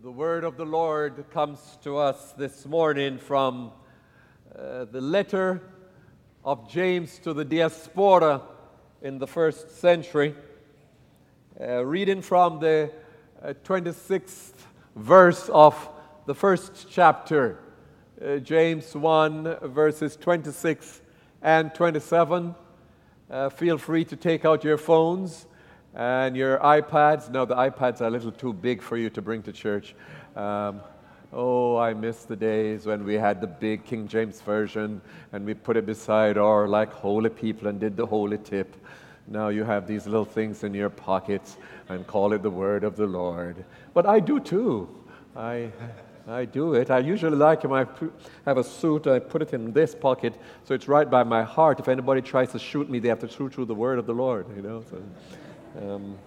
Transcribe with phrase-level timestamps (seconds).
[0.00, 3.72] The word of the Lord comes to us this morning from
[4.56, 5.60] uh, the letter
[6.44, 8.42] of James to the diaspora
[9.02, 10.36] in the first century.
[11.60, 12.92] Uh, reading from the
[13.42, 14.52] uh, 26th
[14.94, 15.88] verse of
[16.26, 17.58] the first chapter,
[18.24, 21.02] uh, James 1, verses 26
[21.42, 22.54] and 27.
[23.28, 25.47] Uh, feel free to take out your phones
[25.94, 27.30] and your iPads.
[27.30, 29.94] No, the iPads are a little too big for you to bring to church.
[30.36, 30.80] Um,
[31.32, 35.00] oh, I miss the days when we had the big King James Version
[35.32, 38.76] and we put it beside our like holy people and did the holy tip.
[39.26, 41.58] Now you have these little things in your pockets
[41.88, 43.64] and call it the word of the Lord.
[43.92, 44.88] But I do too.
[45.36, 45.70] I,
[46.26, 46.90] I do it.
[46.90, 47.86] I usually like when I
[48.46, 51.78] have a suit, I put it in this pocket so it's right by my heart.
[51.78, 54.14] If anybody tries to shoot me, they have to shoot through the word of the
[54.14, 54.82] Lord, you know.
[54.90, 55.02] So.
[55.80, 56.18] Um,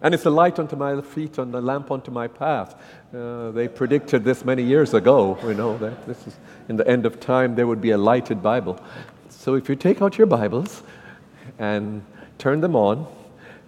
[0.00, 2.80] and it's a light unto my feet and a lamp unto my path.
[3.14, 6.36] Uh, they predicted this many years ago, you know, that this is
[6.68, 8.78] in the end of time there would be a lighted Bible.
[9.28, 10.82] So if you take out your Bibles
[11.58, 12.04] and
[12.38, 13.06] turn them on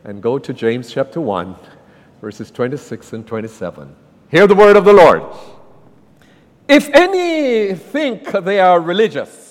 [0.04, 1.56] and go to James chapter 1,
[2.20, 3.94] verses 26 and 27.
[4.30, 5.22] Hear the word of the Lord.
[6.68, 9.49] If any think they are religious,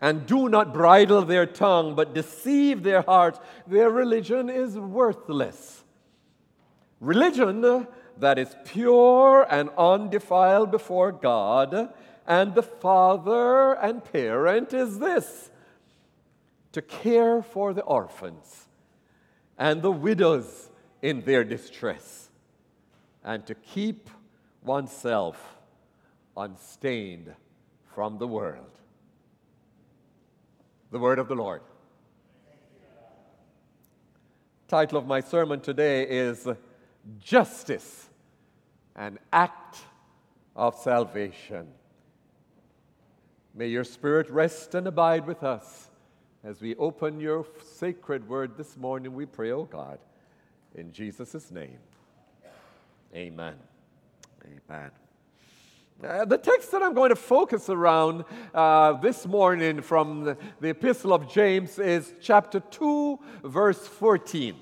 [0.00, 5.84] and do not bridle their tongue, but deceive their hearts, their religion is worthless.
[7.00, 7.86] Religion
[8.18, 11.92] that is pure and undefiled before God
[12.26, 15.50] and the Father and parent is this
[16.72, 18.68] to care for the orphans
[19.56, 22.30] and the widows in their distress,
[23.24, 24.10] and to keep
[24.62, 25.58] oneself
[26.36, 27.34] unstained
[27.94, 28.77] from the world.
[30.90, 31.60] The word of the Lord.
[34.68, 36.48] Title of my sermon today is
[37.18, 38.08] Justice,
[38.96, 39.78] an Act
[40.56, 41.68] of Salvation.
[43.54, 45.90] May your spirit rest and abide with us
[46.42, 49.12] as we open your sacred word this morning.
[49.12, 49.98] We pray, O oh God,
[50.74, 51.78] in Jesus' name.
[53.14, 53.56] Amen.
[54.46, 54.90] Amen.
[56.02, 60.68] Uh, the text that I'm going to focus around uh, this morning from the, the,
[60.68, 64.54] Epistle of James is chapter 2, verse 14.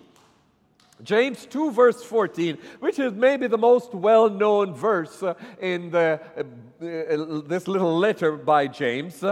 [1.02, 6.18] James 2, verse 14, which is maybe the most well known verse uh, in the,
[6.38, 9.22] uh, uh, this little letter by James,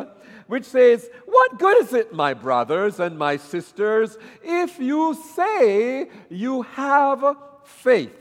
[0.47, 6.63] which says, What good is it, my brothers and my sisters, if you say you
[6.63, 7.35] have
[7.65, 8.15] faith,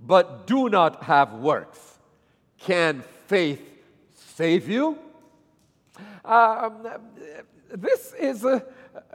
[0.00, 1.85] but do not have works?
[2.66, 3.62] Can faith
[4.12, 4.98] save you?
[6.24, 6.88] Um,
[7.72, 8.64] this is a,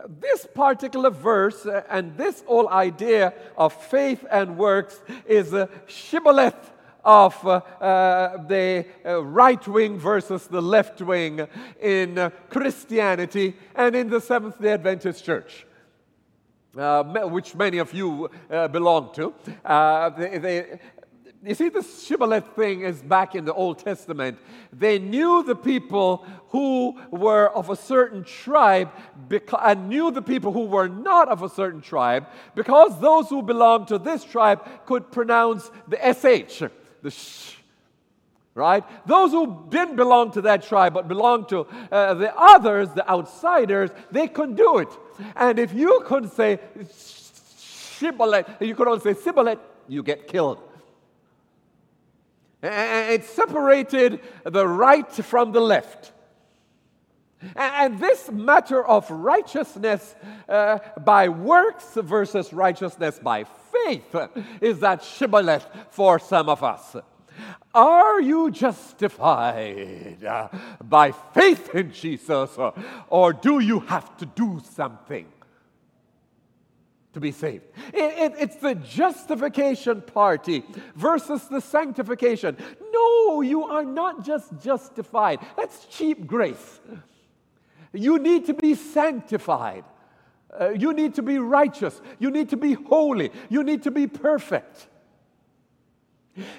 [0.07, 6.71] this particular verse uh, and this whole idea of faith and works is a shibboleth
[7.03, 11.45] of uh, uh, the uh, right wing versus the left wing
[11.81, 15.65] in uh, Christianity and in the Seventh day Adventist Church.
[16.77, 18.29] Uh, which many of you
[18.71, 19.33] belong to.
[20.17, 20.79] They, they,
[21.43, 24.37] you see, this shibboleth thing is back in the Old Testament.
[24.71, 28.91] They knew the people who were of a certain tribe
[29.59, 33.87] and knew the people who were not of a certain tribe because those who belonged
[33.87, 36.63] to this tribe could pronounce the SH,
[37.01, 37.55] the sh,
[38.53, 38.83] right?
[39.07, 43.89] Those who didn't belong to that tribe but belonged to uh, the others, the outsiders,
[44.11, 44.89] they couldn't do it.
[45.35, 46.59] And if you couldn't say
[47.97, 50.61] shibboleth, you could only say sibboleth, you get killed.
[52.61, 56.11] It separated the right from the left.
[57.55, 60.15] And this matter of righteousness
[60.47, 64.15] uh, by works versus righteousness by faith
[64.61, 66.95] is that shibboleth for some of us.
[67.73, 70.49] Are you justified uh,
[70.83, 72.57] by faith in Jesus,
[73.07, 75.25] or do you have to do something?
[77.13, 77.65] To be saved.
[77.93, 80.63] It, it, it's the justification party
[80.95, 82.57] versus the sanctification.
[82.93, 85.39] No, you are not just justified.
[85.57, 86.79] That's cheap grace.
[87.93, 89.83] You need to be sanctified.
[90.59, 92.01] Uh, you need to be righteous.
[92.19, 93.31] You need to be holy.
[93.49, 94.87] You need to be perfect.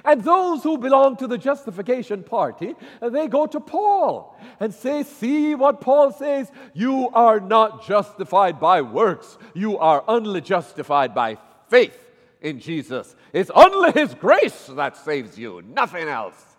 [0.05, 5.55] And those who belong to the justification party, they go to Paul and say, See
[5.55, 6.51] what Paul says?
[6.75, 11.39] You are not justified by works, you are only justified by
[11.69, 11.99] faith
[12.41, 13.17] in Jesus.
[13.33, 16.53] It's only His grace that saves you, nothing else.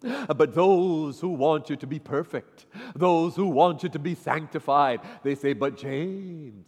[0.00, 2.66] But those who want you to be perfect,
[2.96, 6.66] those who want you to be sanctified, they say, But James,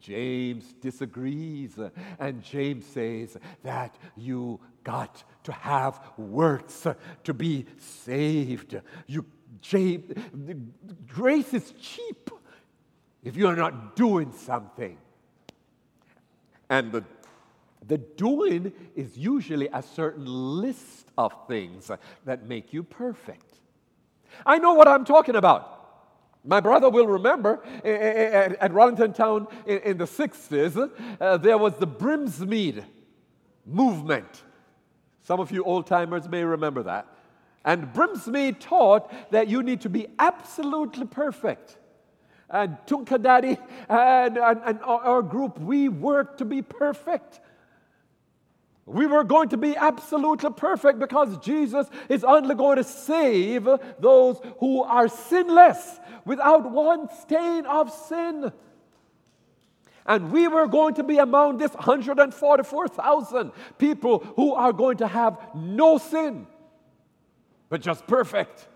[0.00, 1.78] James disagrees,
[2.18, 6.86] and James says that you got to have works
[7.24, 8.80] to be saved.
[9.06, 9.24] You,
[9.60, 10.12] James,
[11.06, 12.30] grace is cheap
[13.22, 14.96] if you're not doing something.
[16.70, 17.04] And the,
[17.86, 21.90] the doing is usually a certain list of things
[22.24, 23.54] that make you perfect.
[24.44, 25.77] I know what I'm talking about.
[26.44, 30.90] My brother will remember eh, eh, eh, at Rollington Town in the 60s,
[31.20, 32.84] uh, there was the Brinsmead
[33.66, 34.44] movement.
[35.22, 37.06] Some of you old timers may remember that.
[37.64, 41.76] And Brinsmead taught that you need to be absolutely perfect.
[42.48, 43.58] And Tunkadaddy
[43.88, 47.40] and, and, and our group, we worked to be perfect.
[48.88, 53.68] We were going to be absolutely perfect because Jesus is only going to save
[53.98, 58.50] those who are sinless without one stain of sin.
[60.06, 65.38] And we were going to be among this 144,000 people who are going to have
[65.54, 66.46] no sin,
[67.68, 68.68] but just perfect.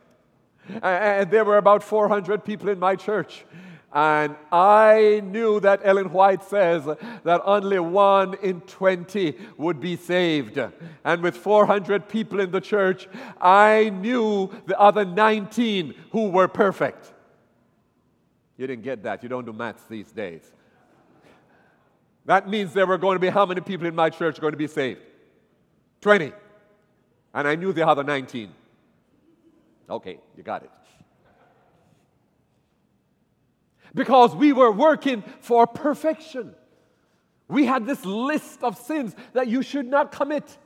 [0.82, 3.46] And there were about 400 people in my church.
[3.94, 10.58] And I knew that Ellen White says that only one in 20 would be saved.
[11.04, 13.06] And with 400 people in the church,
[13.40, 17.12] I knew the other 19 who were perfect.
[18.56, 19.22] You didn't get that.
[19.22, 20.50] You don't do maths these days.
[22.24, 24.58] That means there were going to be how many people in my church going to
[24.58, 25.00] be saved?
[26.00, 26.32] 20.
[27.34, 28.50] And I knew the other 19.
[29.90, 30.70] Okay, you got it.
[33.94, 36.54] Because we were working for perfection.
[37.48, 40.56] We had this list of sins that you should not commit.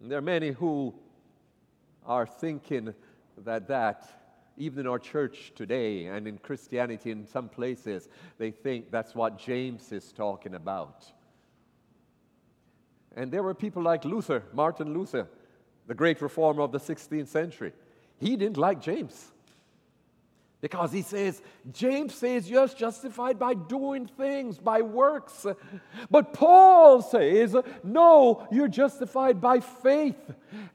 [0.00, 0.94] There are many who
[2.04, 2.94] are thinking
[3.38, 4.06] that that
[4.56, 8.08] even in our church today and in Christianity in some places,
[8.38, 11.04] they think that's what James is talking about.
[13.16, 15.26] And there were people like Luther, Martin Luther,
[15.86, 17.72] the great reformer of the 16th century.
[18.18, 19.32] He didn't like James
[20.64, 21.42] because he says,
[21.72, 25.44] James says you're justified by doing things, by works.
[26.10, 30.16] But Paul says, no, you're justified by faith.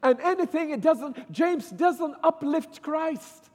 [0.03, 3.49] And anything it doesn't, James doesn't uplift Christ.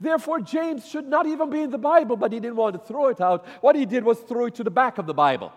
[0.00, 3.08] Therefore, James should not even be in the Bible, but he didn't want to throw
[3.08, 3.46] it out.
[3.60, 5.52] What he did was throw it to the back of the Bible,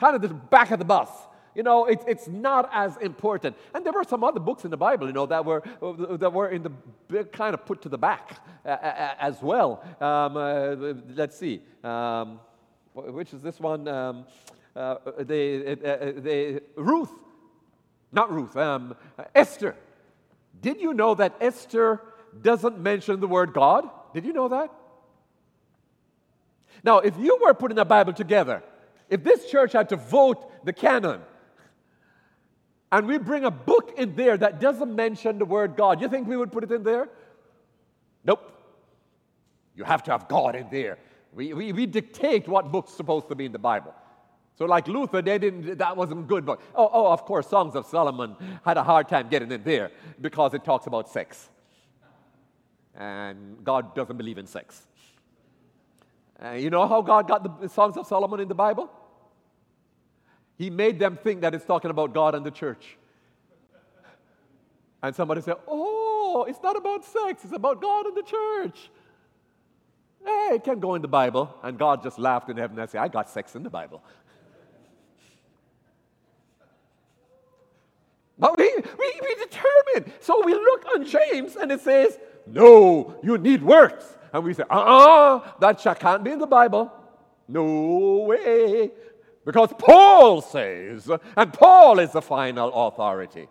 [0.00, 1.10] kind of the back of the bus.
[1.54, 3.56] You know, it's, it's not as important.
[3.74, 5.62] And there were some other books in the Bible, you know, that were,
[6.18, 8.76] that were in the kind of put to the back uh,
[9.18, 9.84] as well.
[10.00, 11.62] Um, uh, let's see.
[11.82, 12.40] Um,
[12.94, 13.86] which is this one?
[13.88, 14.24] Um,
[14.74, 17.10] uh, the, uh, the, Ruth.
[18.12, 18.94] Not Ruth, um,
[19.34, 19.74] Esther.
[20.60, 22.00] Did you know that Esther
[22.40, 23.88] doesn't mention the word God?
[24.12, 24.72] Did you know that?
[26.84, 28.62] Now, if you were putting a Bible together,
[29.08, 31.20] if this church had to vote the canon,
[32.94, 36.28] and we bring a book in there that doesn't mention the word God, you think
[36.28, 37.08] we would put it in there?
[38.24, 38.52] Nope.
[39.74, 40.98] You have to have God in there.
[41.32, 43.92] We, we, we dictate what book's supposed to be in the Bible.
[44.56, 46.46] So, like Luther, they didn't, that wasn't good.
[46.46, 49.90] But, oh, oh, of course, Songs of Solomon had a hard time getting in there
[50.20, 51.50] because it talks about sex.
[52.94, 54.86] And God doesn't believe in sex.
[56.40, 58.88] Uh, you know how God got the Songs of Solomon in the Bible?
[60.56, 62.96] He made them think that it's talking about God and the church.
[65.02, 68.90] And somebody said, Oh, it's not about sex, it's about God and the church.
[70.24, 71.54] Hey, it can go in the Bible.
[71.62, 74.02] And God just laughed in heaven and said, I got sex in the Bible.
[78.38, 80.12] But we, we, we determine.
[80.20, 84.04] So we look on James and it says, No, you need works.
[84.32, 86.92] And we say, Uh uh-uh, uh that can't be in the Bible.
[87.46, 88.90] No way.
[89.44, 93.48] Because Paul says, and Paul is the final authority.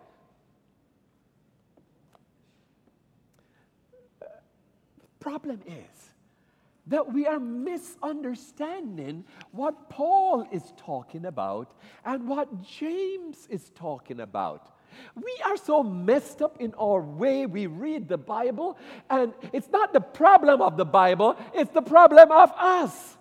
[5.20, 5.94] Problem is
[6.86, 11.72] that we are misunderstanding what Paul is talking about
[12.04, 14.70] and what James is talking about.
[15.14, 18.76] We are so messed up in our way we read the Bible,
[19.08, 23.16] and it's not the problem of the Bible, it's the problem of us.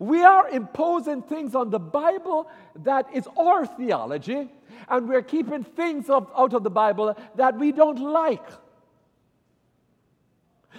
[0.00, 2.48] We are imposing things on the Bible
[2.84, 4.50] that is our theology,
[4.88, 8.48] and we're keeping things out of the Bible that we don't like.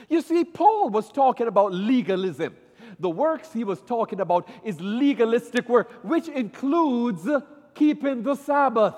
[0.10, 2.56] You see, Paul was talking about legalism.
[3.00, 7.30] The works he was talking about is legalistic work, which includes
[7.76, 8.96] keeping the Sabbath.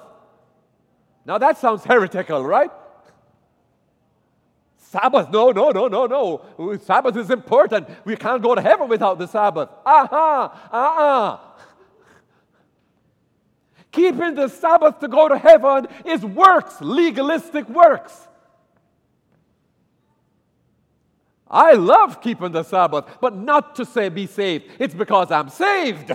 [1.26, 2.72] Now that sounds heretical, right?
[4.94, 6.78] Sabbath, no, no, no, no, no.
[6.78, 7.90] Sabbath is important.
[8.06, 9.70] We can't go to heaven without the Sabbath.
[9.84, 11.40] Aha, uh-uh.
[13.92, 18.28] Keeping the Sabbath to go to heaven is works, legalistic works.
[21.50, 24.66] I love keeping the Sabbath, but not to say be saved.
[24.78, 26.12] It's because I'm saved.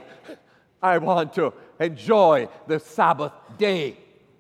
[0.81, 3.97] I want to enjoy the Sabbath day,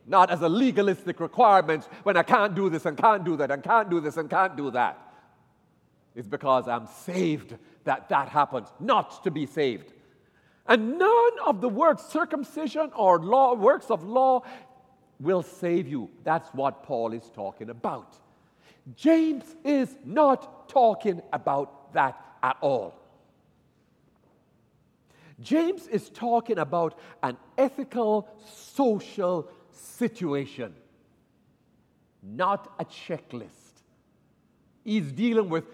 [0.08, 3.62] not as a legalistic requirement when I can't do this and can't do that and
[3.62, 4.98] can't do this and can't do that.
[6.14, 9.92] It's because I'm saved that that happens, not to be saved.
[10.66, 14.42] And none of the works, circumcision or law, works of law,
[15.20, 16.10] will save you.
[16.24, 18.16] That's what Paul is talking about.
[18.96, 22.94] James is not talking about that at all.
[25.40, 29.48] James is talking about an ethical, social
[29.78, 30.74] situation,
[32.22, 33.82] not a checklist.
[34.84, 35.64] He's dealing with,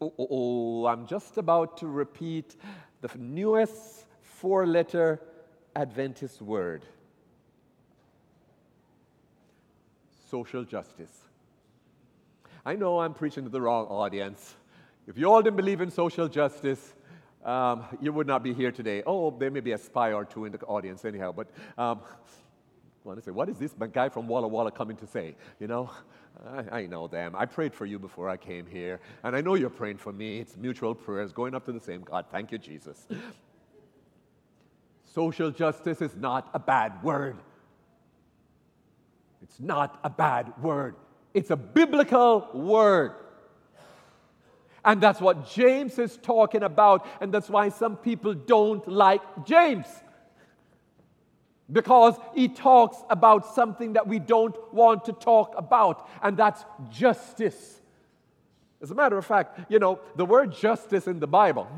[0.00, 2.56] oh, oh, oh I'm just about to repeat
[3.00, 5.20] the newest four letter
[5.74, 6.84] Adventist word
[10.32, 11.12] social justice.
[12.64, 14.54] I know I'm preaching to the wrong audience.
[15.06, 16.94] If you all didn't believe in social justice,
[17.44, 19.02] um, you would not be here today.
[19.04, 21.32] Oh, there may be a spy or two in the audience, anyhow.
[21.32, 22.00] But um,
[23.04, 25.34] want to say, what is this guy from Walla Walla coming to say?
[25.58, 25.90] You know,
[26.46, 27.34] I, I, know them.
[27.36, 30.38] I prayed for you before I came here, and I know you're praying for me.
[30.38, 32.26] It's mutual prayers going up to the same God.
[32.30, 33.06] Thank you, Jesus.
[35.04, 37.36] Social justice is not a bad word.
[39.42, 40.94] It's not a bad word.
[41.34, 43.12] It's a biblical word.
[44.84, 47.06] And that's what James is talking about.
[47.20, 49.86] And that's why some people don't like James.
[51.70, 57.80] Because he talks about something that we don't want to talk about, and that's justice.
[58.82, 61.68] As a matter of fact, you know, the word justice in the Bible,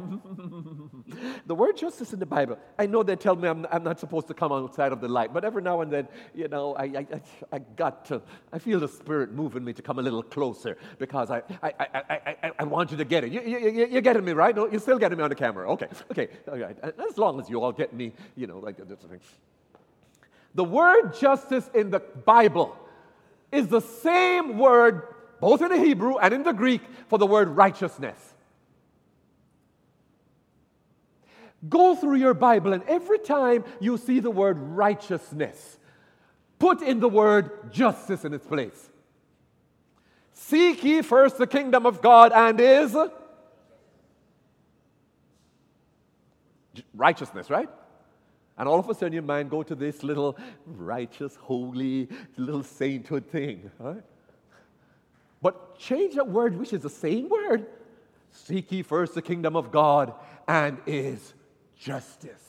[1.46, 4.26] the word justice in the Bible, I know they tell me I'm, I'm, not supposed
[4.28, 7.06] to come outside of the light, but every now and then, you know, I, I,
[7.52, 8.22] I, got to,
[8.54, 12.36] I feel the Spirit moving me to come a little closer because I, I, I,
[12.42, 13.32] I, I want you to get it.
[13.32, 14.56] You, you, you're getting me, right?
[14.56, 15.70] No, you're still getting me on the camera.
[15.72, 16.78] Okay, okay, all right.
[16.82, 19.20] As long as you all get me, you know, like this thing.
[20.54, 22.76] The word justice in the Bible
[23.50, 27.48] is the same word both in the Hebrew and in the Greek, for the word
[27.48, 28.16] righteousness.
[31.68, 35.78] Go through your Bible, and every time you see the word righteousness,
[36.58, 38.90] put in the word justice in its place.
[40.32, 42.96] Seek ye first the kingdom of God and is
[46.94, 47.68] righteousness, right?
[48.56, 53.26] And all of a sudden your mind go to this little righteous, holy, little sainthood
[53.28, 54.02] thing, right?
[55.42, 57.66] But change that word, which is the same word.
[58.30, 60.14] Seek ye first the kingdom of God
[60.46, 61.34] and is
[61.76, 62.40] justice.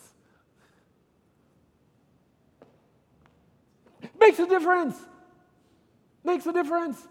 [4.20, 4.96] Makes a difference.
[6.24, 7.08] Makes a difference.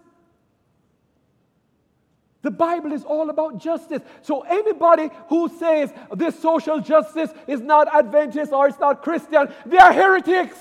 [2.45, 4.03] The Bible is all about justice.
[4.21, 9.79] So anybody who says this social justice is not Adventist or it's not Christian, they
[9.79, 10.59] are heretics.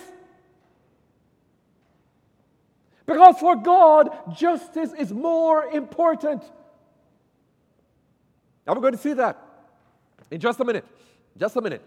[3.06, 6.42] Because for God, justice is more important.
[8.66, 9.46] Now we're going to see that
[10.32, 10.86] in just a minute.
[11.38, 11.82] Just a minute.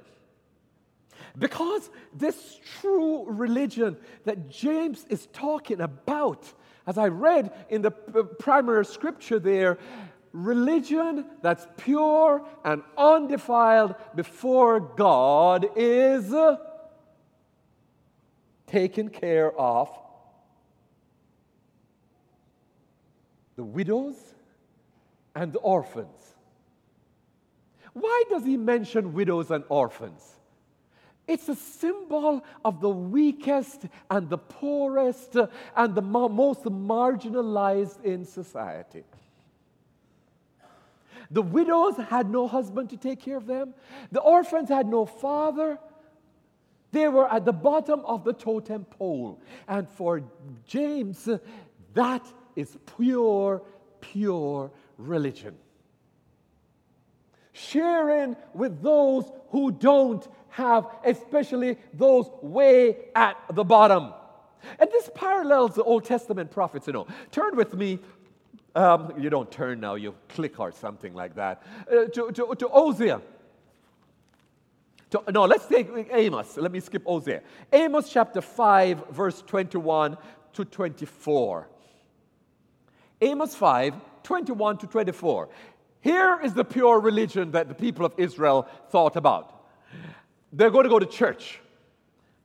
[1.39, 6.53] Because this true religion that James is talking about,
[6.87, 9.79] as I read in the primary scripture there,
[10.33, 16.33] religion that's pure and undefiled before God is
[18.67, 19.89] taken care of
[23.57, 24.17] the widows
[25.35, 26.35] and the orphans.
[27.95, 30.36] Why does he mention widows and orphans?
[31.27, 35.37] It's a symbol of the weakest and the poorest
[35.77, 39.05] and the most marginalized in society.
[41.31, 43.75] The widows had no husband to take care of them,
[44.13, 45.79] the orphans had no father.
[46.93, 49.41] They were at the bottom of the totem pole.
[49.67, 50.23] And for
[50.67, 51.29] James,
[51.95, 53.61] that is pure,
[54.01, 55.57] pure religion.
[57.53, 60.27] Sharing with those who don't
[60.57, 64.15] have, especially those way at the bottom.
[64.79, 67.07] And this parallels the Old Testament prophets, you know.
[67.31, 67.99] Turn with me,
[68.75, 72.69] um, you don't turn now, you click or something like that, uh, to, to, to
[72.69, 73.21] Hosea.
[75.11, 76.57] To, no, let's take Amos.
[76.57, 77.43] Let me skip Hosea.
[77.71, 80.17] Amos chapter 5, verse 21
[80.55, 81.69] to 24.
[83.21, 85.49] Amos 5 21 to 24.
[86.01, 89.53] Here is the pure religion that the people of Israel thought about.
[90.53, 91.61] They're going to go to church.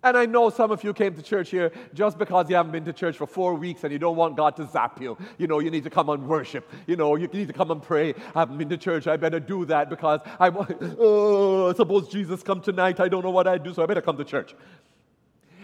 [0.03, 2.85] And I know some of you came to church here just because you haven't been
[2.85, 5.15] to church for four weeks and you don't want God to zap you.
[5.37, 6.67] You know, you need to come and worship.
[6.87, 8.15] You know, you need to come and pray.
[8.33, 9.05] I haven't been to church.
[9.05, 10.49] I better do that because I
[10.99, 12.99] oh, suppose Jesus come tonight.
[12.99, 14.55] I don't know what I'd do, so I better come to church.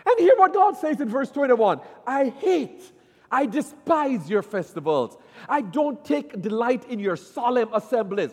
[0.05, 2.83] And hear what God says in verse 21 I hate,
[3.31, 5.17] I despise your festivals.
[5.49, 8.31] I don't take delight in your solemn assemblies.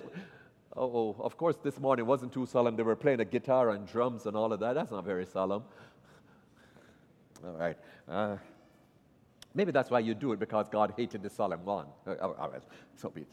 [0.77, 2.75] Oh, of course, this morning wasn't too solemn.
[2.75, 4.75] They were playing a guitar and drums and all of that.
[4.75, 5.63] That's not very solemn.
[7.45, 7.77] All right.
[8.09, 8.37] Uh,
[9.55, 11.87] maybe that's why you do it because God hated the solemn one.
[12.07, 12.63] Uh, all right.
[12.97, 13.29] So be it.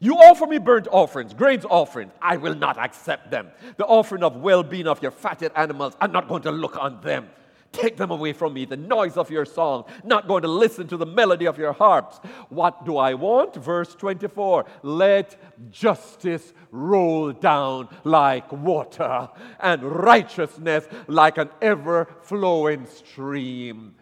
[0.00, 2.12] You offer me burnt offerings, grains offerings.
[2.20, 3.48] I will not accept them.
[3.78, 7.00] The offering of well being of your fatted animals, I'm not going to look on
[7.00, 7.30] them.
[7.74, 10.96] Take them away from me, the noise of your song, not going to listen to
[10.96, 12.18] the melody of your harps.
[12.48, 13.56] What do I want?
[13.56, 19.28] Verse 24 Let justice roll down like water,
[19.58, 23.96] and righteousness like an ever flowing stream.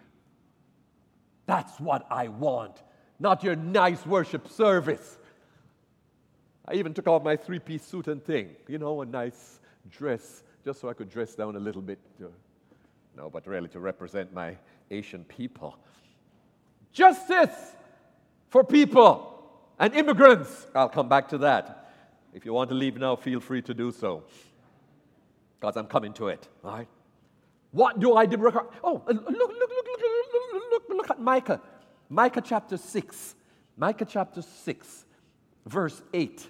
[1.47, 2.83] That's what I want,
[3.19, 5.17] not your nice worship service.
[6.67, 10.43] I even took off my three piece suit and thing, you know, a nice dress,
[10.63, 11.97] just so I could dress down a little bit.
[12.23, 12.27] Uh,
[13.15, 14.57] No, but really to represent my
[14.89, 15.77] Asian people.
[16.91, 17.75] Justice
[18.49, 19.41] for people
[19.79, 20.67] and immigrants.
[20.75, 21.91] I'll come back to that.
[22.33, 24.23] If you want to leave now, feel free to do so.
[25.59, 26.87] Because I'm coming to it, all right?
[27.71, 28.37] What do I do?
[28.83, 30.01] Oh, uh, look, look, look, look,
[30.53, 31.61] look, look, look at Micah.
[32.09, 33.35] Micah chapter 6.
[33.77, 35.05] Micah chapter 6,
[35.65, 36.47] verse 8.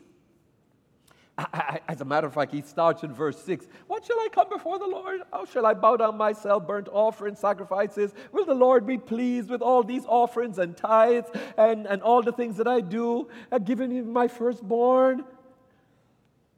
[1.87, 3.67] As a matter of fact, he starts in verse 6.
[3.87, 5.21] What shall I come before the Lord?
[5.31, 8.13] How shall I bow down myself, burnt offerings, sacrifices?
[8.31, 12.31] Will the Lord be pleased with all these offerings and tithes and, and all the
[12.31, 13.21] things that I do?
[13.21, 15.23] Uh, I've given you my firstborn.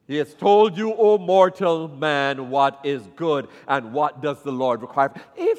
[0.06, 4.82] He has told you, O mortal man, what is good and what does the Lord
[4.82, 5.12] require.
[5.36, 5.58] If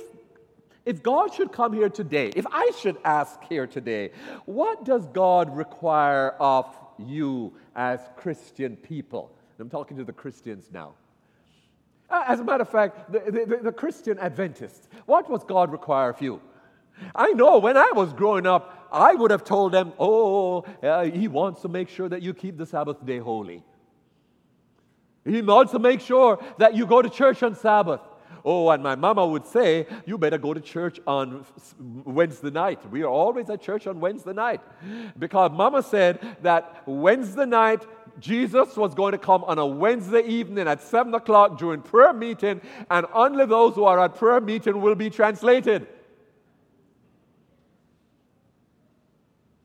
[0.86, 4.12] if God should come here today, if I should ask here today,
[4.46, 9.32] what does God require of you as Christian people.
[9.60, 10.94] I'm talking to the Christians now.
[12.10, 16.10] Uh, as a matter of fact, the, the, the Christian Adventists, what was God require
[16.10, 16.42] of you?
[17.14, 21.28] I know when I was growing up, I would have told them, oh, uh, he
[21.28, 23.64] wants to make sure that you keep the Sabbath day holy.
[25.26, 28.00] He wants to make sure that you go to church on Sabbath.
[28.44, 31.46] Oh, and my mama would say, You better go to church on
[31.80, 32.90] Wednesday night.
[32.90, 34.62] We are always at church on Wednesday night.
[35.18, 37.86] Because mama said that Wednesday night,
[38.20, 42.62] Jesus was going to come on a Wednesday evening at 7 o'clock during prayer meeting,
[42.90, 45.88] and only those who are at prayer meeting will be translated.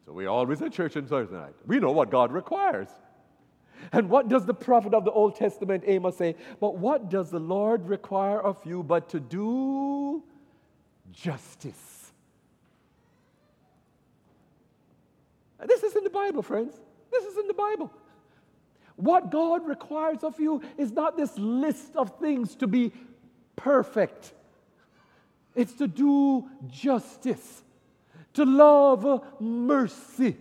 [0.07, 1.55] So we always at church on Thursday night.
[1.67, 2.89] We know what God requires.
[3.91, 6.37] And what does the prophet of the Old Testament Amos say?
[6.61, 10.23] But what does the Lord require of you but to do
[11.11, 12.13] justice?
[15.67, 16.75] This is in the Bible, friends.
[17.11, 17.93] This is in the Bible.
[18.97, 22.93] What God requires of you is not this list of things to be
[23.57, 24.33] perfect,
[25.55, 27.63] it's to do justice,
[28.35, 30.37] to love mercy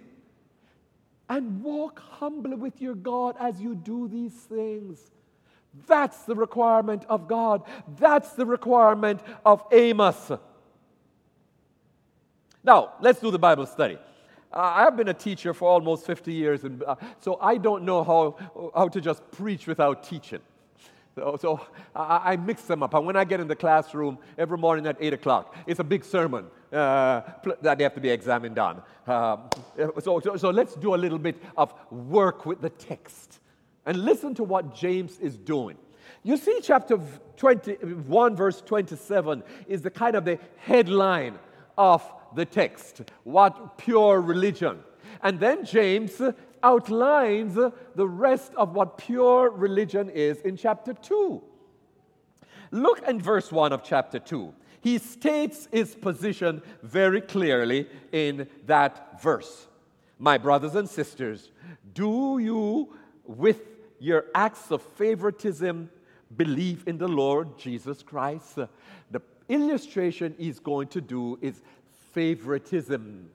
[1.31, 4.99] and walk humbly with your God as you do these things.
[5.87, 7.63] That's the requirement of God.
[7.97, 10.33] That's the requirement of Amos.
[12.61, 13.97] Now, let's do the Bible study.
[14.53, 18.03] Uh, I've been a teacher for almost 50 years, and uh, so I don't know
[18.03, 20.41] how, how to just preach without teaching.
[21.15, 21.61] So, so
[21.95, 22.93] I, I, mix them up.
[22.93, 26.03] And when I get in the classroom every morning at 8 o'clock, it's a big
[26.03, 27.21] sermon uh,
[27.61, 28.81] that they have to be examined on.
[29.07, 29.49] Um,
[29.99, 33.39] so, so, so let's do a little bit of work with the text
[33.85, 35.77] and listen to what James is doing.
[36.23, 36.99] You see, chapter
[37.37, 41.39] 21, verse 27 is the kind of the headline
[41.77, 42.03] of
[42.35, 43.01] the text.
[43.23, 44.79] What pure religion.
[45.23, 46.21] And then James
[46.63, 51.41] outlines the rest of what pure religion is in chapter 2.
[52.71, 54.53] Look in verse 1 of chapter 2.
[54.81, 59.67] He states his position very clearly in that verse.
[60.17, 61.51] My brothers and sisters,
[61.93, 62.93] do you,
[63.25, 63.61] with
[63.99, 65.89] your acts of favoritism,
[66.35, 68.55] believe in the Lord Jesus Christ?
[69.11, 71.61] The illustration he's going to do is
[72.13, 73.29] favoritism.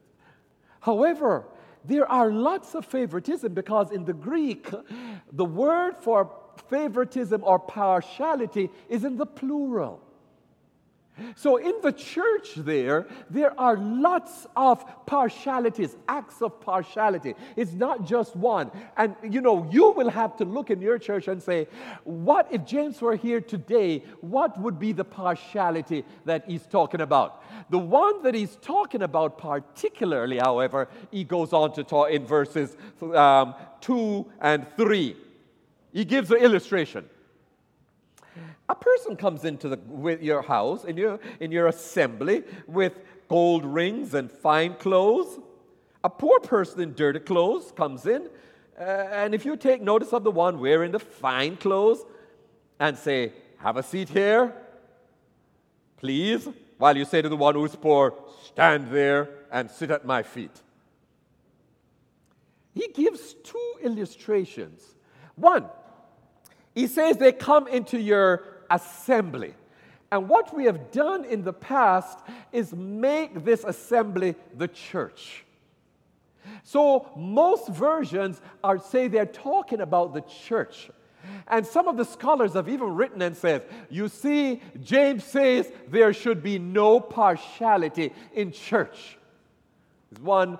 [0.80, 1.44] However,
[1.84, 4.68] there are lots of favoritism because in the Greek,
[5.32, 6.30] the word for
[6.68, 10.00] favoritism or partiality is in the plural.
[11.34, 17.34] So, in the church, there, there are lots of partialities, acts of partiality.
[17.56, 18.70] It's not just one.
[18.96, 21.68] And, you know, you will have to look in your church and say,
[22.04, 24.04] what if James were here today?
[24.20, 27.42] What would be the partiality that he's talking about?
[27.70, 32.76] The one that he's talking about, particularly, however, he goes on to talk in verses
[33.14, 35.16] um, 2 and 3.
[35.92, 37.08] He gives an illustration.
[38.68, 42.98] A person comes into the, with your house, in your, in your assembly, with
[43.28, 45.38] gold rings and fine clothes.
[46.02, 48.28] A poor person in dirty clothes comes in,
[48.78, 52.04] uh, and if you take notice of the one wearing the fine clothes
[52.78, 54.54] and say, Have a seat here,
[55.96, 56.48] please,
[56.78, 60.62] while you say to the one who's poor, Stand there and sit at my feet.
[62.74, 64.82] He gives two illustrations.
[65.34, 65.64] One,
[66.74, 69.54] he says they come into your assembly.
[70.12, 72.18] And what we have done in the past
[72.52, 75.44] is make this assembly the church.
[76.62, 80.90] So most versions are say they're talking about the church.
[81.48, 86.12] And some of the scholars have even written and said, you see, James says there
[86.12, 89.18] should be no partiality in church.
[90.20, 90.58] One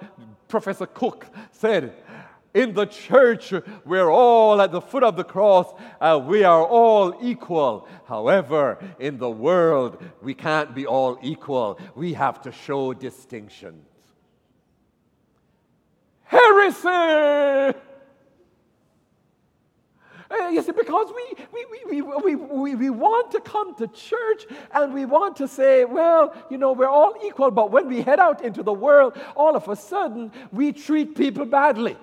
[0.49, 1.95] Professor Cook said,
[2.57, 3.53] in the church,
[3.85, 5.66] we're all at the foot of the cross.
[6.01, 7.87] Uh, we are all equal.
[8.07, 11.79] However, in the world, we can't be all equal.
[11.95, 13.87] We have to show distinctions.
[16.25, 17.77] Heresy!
[20.29, 24.47] Uh, you see, because we, we, we, we, we, we want to come to church
[24.73, 28.19] and we want to say, well, you know, we're all equal, but when we head
[28.19, 31.97] out into the world, all of a sudden we treat people badly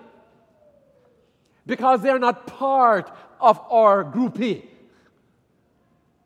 [1.65, 4.65] because they're not part of our groupie.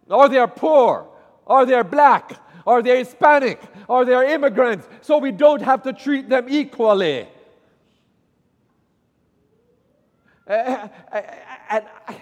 [0.09, 1.07] Or they're poor,
[1.45, 6.29] or they're black, or they're Hispanic, or they're immigrants, so we don't have to treat
[6.29, 7.27] them equally.
[10.47, 10.87] Uh
[11.69, 12.15] and I,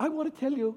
[0.00, 0.76] I want to tell you,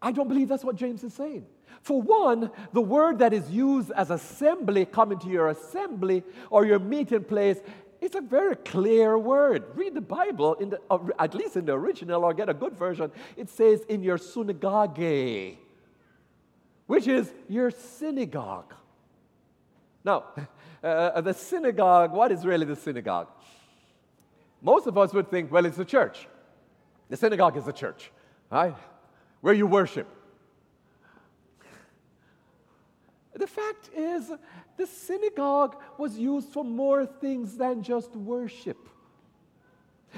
[0.00, 1.46] I don't believe that's what James is saying.
[1.82, 6.78] For one, the word that is used as assembly, coming to your assembly or your
[6.78, 7.58] meeting place,
[8.02, 9.64] it's a very clear word.
[9.76, 12.76] Read the Bible, in the, uh, at least in the original, or get a good
[12.76, 13.12] version.
[13.36, 14.98] It says in your synagogue,
[16.88, 18.74] which is your synagogue.
[20.04, 20.24] Now,
[20.82, 23.28] uh, the synagogue, what is really the synagogue?
[24.60, 26.26] Most of us would think, well, it's a church.
[27.08, 28.10] The synagogue is a church,
[28.50, 28.74] right?
[29.42, 30.08] Where you worship.
[33.34, 34.32] The fact is,
[34.76, 38.88] the synagogue was used for more things than just worship.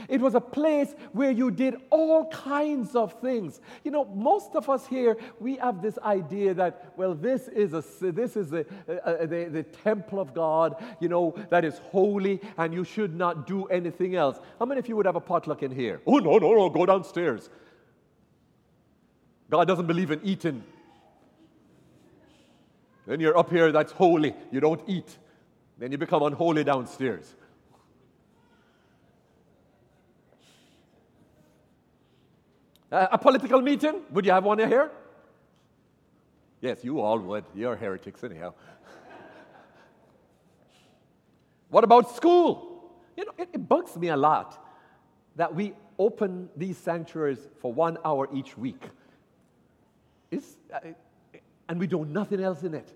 [0.09, 3.61] It was a place where you did all kinds of things.
[3.85, 8.11] You know, most of us here, we have this idea that, well, this is, a,
[8.11, 12.41] this is a, a, a, the, the temple of God, you know, that is holy
[12.59, 14.39] and you should not do anything else.
[14.59, 16.01] How many of you would have a potluck in here?
[16.07, 17.49] Oh, no, no, no, go downstairs.
[19.51, 20.65] God doesn't believe in eating
[23.07, 24.35] then you're up here, that's holy.
[24.51, 25.19] You don't eat.
[25.79, 27.35] Then you become unholy downstairs.
[32.91, 34.03] A political meeting?
[34.13, 34.91] Would you have one here?
[36.61, 37.45] Yes, you all would.
[37.55, 38.55] You're heretics, anyhow.
[41.71, 42.93] what about school?
[43.17, 44.65] You know, it, it bugs me a lot
[45.37, 48.83] that we open these sanctuaries for one hour each week.
[50.31, 50.79] It's, uh,
[51.69, 52.93] and we do nothing else in it.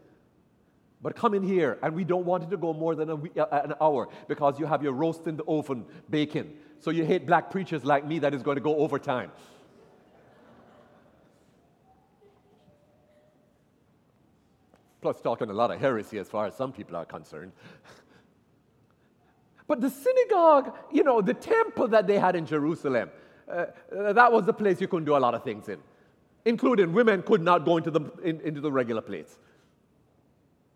[1.01, 3.47] But come in here, and we don't want it to go more than week, uh,
[3.53, 6.57] an hour because you have your roast in the oven bacon.
[6.81, 9.31] So you hate black preachers like me that is going to go overtime.
[15.01, 17.53] Plus, talking a lot of heresy as far as some people are concerned.
[19.69, 23.11] But the synagogue, you know, the temple that they had in Jerusalem,
[23.47, 25.79] uh, that was the place you couldn't do a lot of things in
[26.49, 29.39] including women could not go into the, in, into the regular place.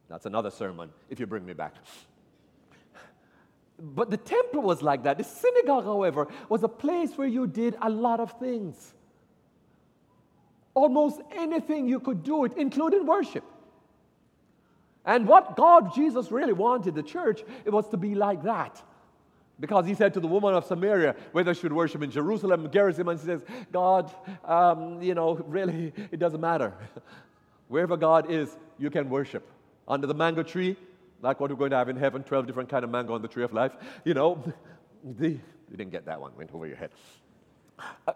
[0.07, 1.75] That's another sermon if you bring me back.
[3.79, 5.17] But the temple was like that.
[5.17, 8.93] The synagogue, however, was a place where you did a lot of things.
[10.75, 13.45] Almost anything you could do it, including worship.
[15.07, 18.81] And what God, Jesus, really wanted the church, it was to be like that.
[19.63, 23.07] Because he said to the woman of Samaria whether she should worship in Jerusalem, Gerizim,
[23.07, 24.13] and she says, God,
[24.45, 26.75] um, you know, really, it doesn't matter.
[27.69, 29.49] Wherever God is, you can worship.
[29.87, 30.77] Under the mango tree,
[31.21, 33.29] like what we're going to have in heaven, 12 different kind of mango on the
[33.29, 33.71] tree of life,
[34.05, 34.43] you know,
[35.05, 36.91] the, you didn't get that one, went over your head.
[38.09, 38.13] Uh,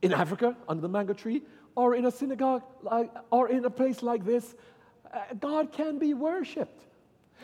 [0.00, 1.42] in Africa under the mango tree
[1.74, 2.62] or in a synagogue
[3.30, 4.54] or in a place like this,
[5.12, 6.86] uh, God can be worshiped.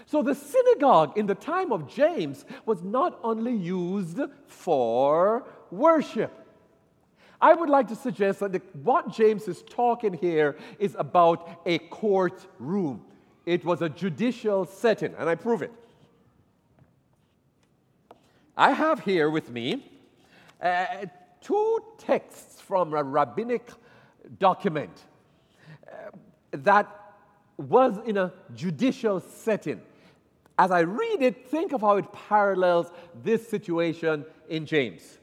[0.07, 6.33] So the synagogue in the time of James was not only used for worship.
[7.41, 11.79] I would like to suggest that the, what James is talking here is about a
[11.79, 13.05] courtroom.
[13.45, 15.73] It was a judicial setting, and I prove it.
[18.57, 19.91] I have here with me
[20.63, 21.07] uh,
[21.41, 23.71] two texts from a rabbinic
[24.39, 24.93] document
[25.87, 26.11] uh,
[26.53, 26.87] that
[27.57, 29.81] was in a judicial setting.
[30.59, 32.91] As I read it, think of how it parallels
[33.23, 35.19] this situation in James.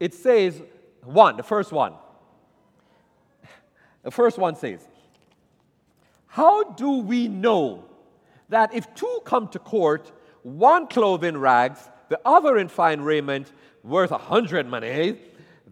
[0.00, 0.60] It says,
[1.02, 1.94] one, the first one.
[4.02, 4.86] The first one says,
[6.26, 7.84] How do we know
[8.48, 13.52] that if two come to court, one clothed in rags, the other in fine raiment,
[13.82, 15.18] worth a hundred money,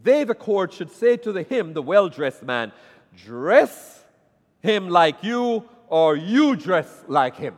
[0.03, 2.73] they, the court, should say to the him, the well dressed man,
[3.17, 4.05] Dress
[4.61, 7.55] him like you, or you dress like him.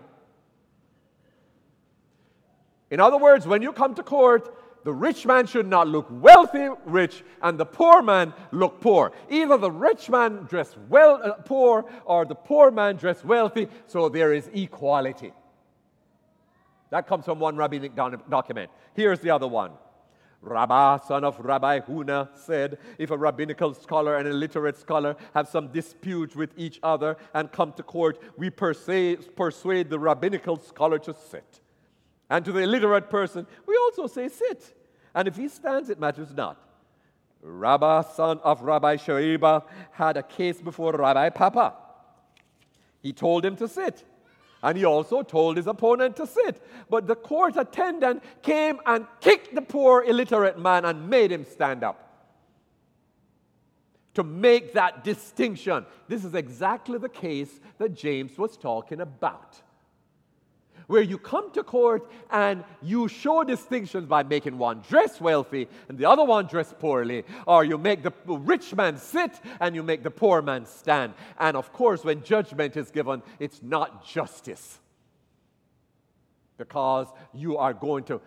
[2.91, 6.69] In other words, when you come to court, the rich man should not look wealthy,
[6.85, 9.11] rich, and the poor man look poor.
[9.29, 14.09] Either the rich man dress well, uh, poor, or the poor man dress wealthy, so
[14.09, 15.33] there is equality.
[16.91, 18.71] That comes from one rabbinic document.
[18.95, 19.73] Here's the other one.
[20.41, 25.49] Rabbah, son of Rabbi Huna, said, If a rabbinical scholar and a literate scholar have
[25.49, 31.01] some dispute with each other and come to court, we persuade, persuade the rabbinical scholar
[31.01, 31.61] to sit.
[32.29, 34.75] And to the illiterate person, we also say, Sit.
[35.15, 36.61] And if he stands, it matters not.
[37.43, 41.75] Rabbah, son of Rabbi Sheba, had a case before Rabbi Papa.
[43.01, 44.05] He told him to sit.
[44.63, 46.61] And he also told his opponent to sit.
[46.91, 51.85] But the court attendant came and kicked the poor illiterate man and made him stand
[51.85, 52.03] up.
[54.15, 55.87] To make that distinction.
[56.09, 59.61] This is exactly the case that James was talking about
[60.87, 65.99] where you come to court and you show distinctions by making one dress wealthy and
[65.99, 70.03] the other one dress poorly, or you make the rich man sit and you make
[70.03, 71.15] the poor man stand.
[71.39, 74.79] And of course, when judgment is given, it's not justice
[76.57, 78.21] because you are going to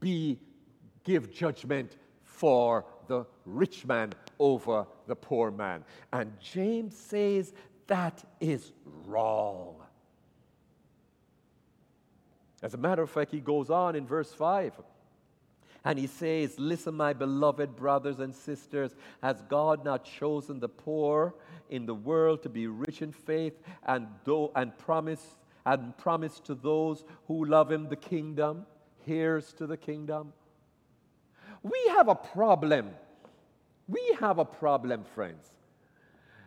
[0.00, 0.40] be
[1.04, 5.84] give judgment for the rich man over the poor man.
[6.12, 7.52] And James says
[7.86, 8.72] that is
[9.06, 9.83] wrong.
[12.64, 14.72] As a matter of fact, he goes on in verse 5.
[15.84, 21.34] And he says, Listen, my beloved brothers and sisters, has God not chosen the poor
[21.68, 23.52] in the world to be rich in faith
[23.86, 25.92] and, do, and, promise, and
[26.44, 28.64] to those who love him the kingdom?
[29.04, 30.32] Here's to the kingdom.
[31.62, 32.92] We have a problem.
[33.88, 35.53] We have a problem, friends.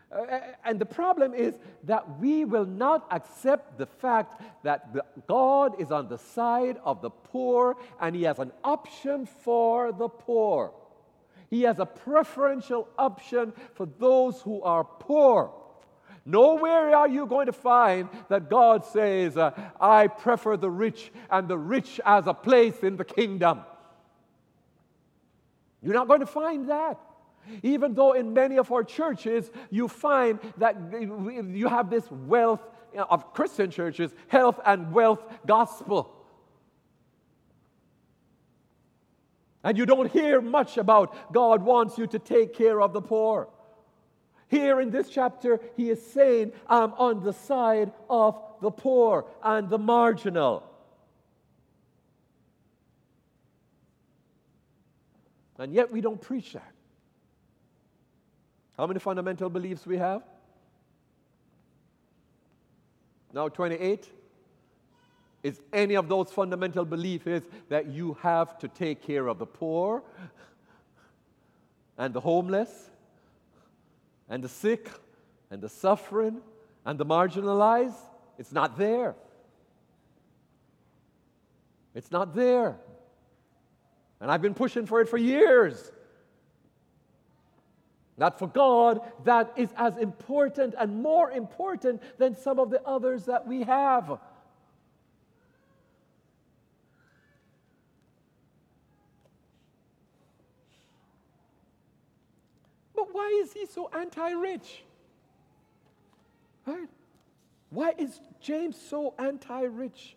[0.10, 5.82] Uh, and the problem is that we will not accept the fact that the God
[5.82, 10.72] is on the side of the poor and He has an option for the poor.
[11.50, 15.52] He has a preferential option for those who are poor.
[16.26, 21.48] Nowhere are you going to find that God says, uh, I prefer the rich and
[21.48, 23.62] the rich as a place in the kingdom.
[25.82, 27.00] You're not going to find that.
[27.64, 32.62] Even though in many of our churches you find that you have this wealth
[32.96, 36.14] of Christian churches, health and wealth gospel.
[39.64, 43.50] And you don't hear much about God wants you to take care of the poor.
[44.48, 49.70] Here in this chapter, he is saying, I'm on the side of the poor and
[49.70, 50.64] the marginal.
[55.58, 56.72] And yet we don't preach that.
[58.78, 60.22] How many fundamental beliefs we have?
[63.34, 64.08] Now 28.
[65.44, 69.46] Is any of those fundamental beliefs is that you have to take care of the
[69.46, 70.04] poor
[71.98, 72.90] and the homeless
[74.30, 74.90] and the sick
[75.50, 76.42] and the suffering
[76.86, 77.96] and the marginalized?
[78.38, 79.16] It's not there.
[81.96, 82.76] It's not there.
[84.20, 85.92] And I've been pushing for it for years.
[88.18, 93.26] Not for God, that is as important and more important than some of the others
[93.26, 94.20] that we have.
[102.96, 104.84] But why is he so anti rich?
[106.66, 106.90] Right?
[107.70, 110.16] Why is James so anti rich?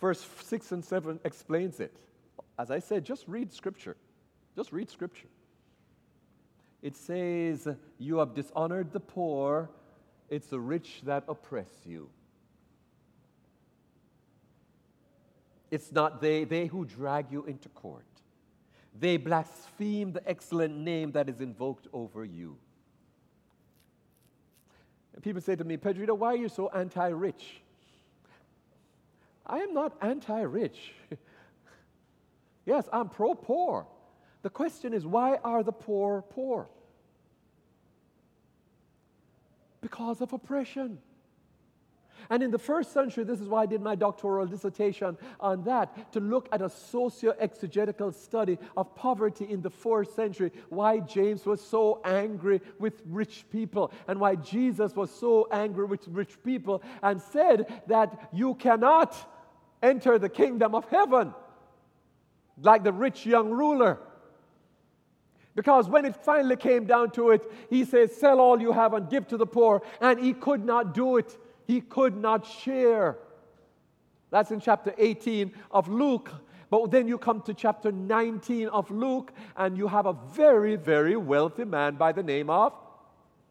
[0.00, 1.92] Verse 6 and 7 explains it.
[2.58, 3.96] As I said, just read Scripture.
[4.56, 5.28] Just read Scripture.
[6.82, 9.70] It says, You have dishonored the poor,
[10.28, 12.08] it's the rich that oppress you.
[15.70, 18.04] It's not they, they who drag you into court.
[18.98, 22.56] They blaspheme the excellent name that is invoked over you.
[25.14, 27.60] And people say to me, Pedrito, why are you so anti rich?
[29.46, 30.92] I am not anti rich.
[32.66, 33.86] yes, I'm pro poor.
[34.46, 36.68] The question is, why are the poor poor?
[39.80, 40.98] Because of oppression.
[42.30, 46.12] And in the first century, this is why I did my doctoral dissertation on that,
[46.12, 51.44] to look at a socio exegetical study of poverty in the fourth century, why James
[51.44, 56.84] was so angry with rich people, and why Jesus was so angry with rich people,
[57.02, 59.12] and said that you cannot
[59.82, 61.34] enter the kingdom of heaven
[62.62, 63.98] like the rich young ruler.
[65.56, 69.10] Because when it finally came down to it, he says, Sell all you have and
[69.10, 69.82] give to the poor.
[70.00, 73.18] And he could not do it he could not share.
[74.30, 76.30] That's in chapter 18 of Luke.
[76.70, 81.16] But then you come to chapter 19 of Luke, and you have a very, very
[81.16, 82.72] wealthy man by the name of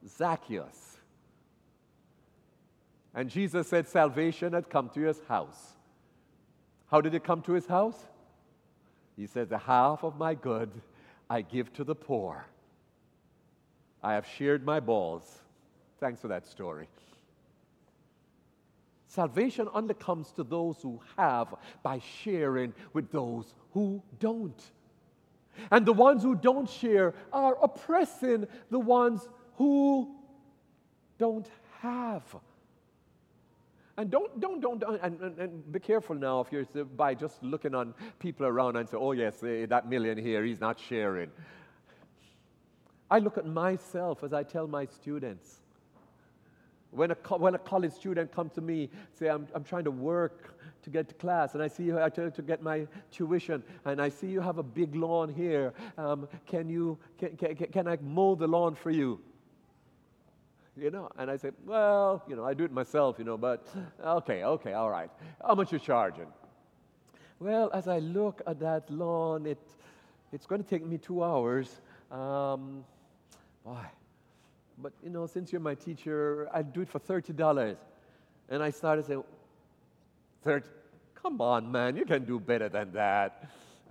[0.06, 0.98] Zacchaeus.
[3.14, 5.76] And Jesus said salvation had come to his house.
[6.92, 7.98] How did it come to his house?
[9.16, 10.70] He said, The half of my good
[11.30, 12.46] I give to the poor.
[14.04, 15.40] I have shared my balls.
[16.00, 16.88] Thanks for that story.
[19.08, 24.62] Salvation only comes to those who have by sharing with those who don't.
[25.72, 30.14] And the ones who don't share are oppressing the ones who
[31.18, 32.24] don't have.
[33.98, 37.74] And don't, don't, don't, and, and, and, be careful now if you're by just looking
[37.74, 41.32] on people around and say, oh, yes, eh, that million here, he's not sharing.
[43.10, 45.62] I look at myself as I tell my students
[46.96, 50.60] when a, when a college student comes to me, say, I'm, I'm trying to work
[50.84, 53.64] to get to class, and I see you, I tell you to get my tuition,
[53.86, 55.74] and I see you have a big lawn here.
[55.98, 59.20] Um, can you, can, can, can I mow the lawn for you?
[60.78, 63.66] You know, and I say, well, you know, I do it myself, you know, but
[64.04, 65.10] okay, okay, all right.
[65.46, 66.28] How much you charging?
[67.40, 69.60] Well, as I look at that lawn, it,
[70.34, 71.80] it's going to take me two hours.
[72.12, 72.84] Um,
[73.64, 73.90] why?
[74.78, 77.78] but you know, since you're my teacher, I'd do it for $30.
[78.50, 79.24] And I started saying,
[80.44, 80.68] 30,
[81.16, 83.50] come on, man, you can do better than that.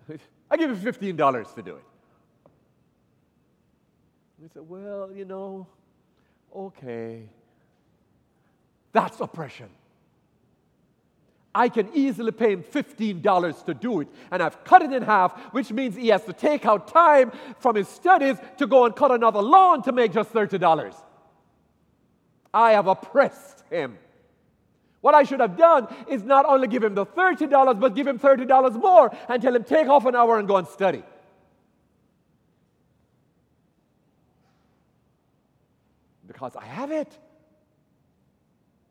[0.51, 1.85] I give you $15 to do it.
[4.41, 5.67] He said, well, you know,
[6.55, 7.23] okay.
[8.93, 9.69] That's oppression.
[11.55, 14.09] I can easily pay him $15 to do it.
[14.31, 17.77] And I've cut it in half, which means he has to take out time from
[17.77, 20.95] his studies to go and cut another lawn to make just $30.
[22.53, 23.99] I have oppressed him.
[25.01, 28.19] What I should have done is not only give him the $30, but give him
[28.19, 31.05] $30 more and tell him, take off an hour and go and study.
[36.35, 37.17] Because I have it.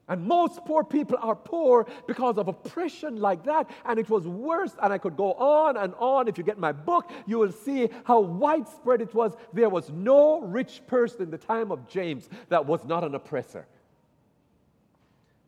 [0.07, 3.69] And most poor people are poor because of oppression like that.
[3.85, 4.73] And it was worse.
[4.81, 6.27] And I could go on and on.
[6.27, 9.33] If you get my book, you will see how widespread it was.
[9.53, 13.67] There was no rich person in the time of James that was not an oppressor,